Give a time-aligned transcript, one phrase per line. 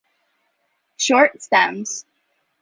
[0.97, 2.05] Short stems.